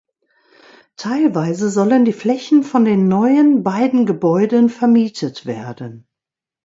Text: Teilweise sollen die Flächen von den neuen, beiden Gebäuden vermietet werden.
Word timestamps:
Teilweise 0.97 1.69
sollen 1.69 2.05
die 2.05 2.11
Flächen 2.11 2.63
von 2.63 2.85
den 2.85 3.07
neuen, 3.07 3.61
beiden 3.61 4.07
Gebäuden 4.07 4.67
vermietet 4.69 5.45
werden. 5.45 6.07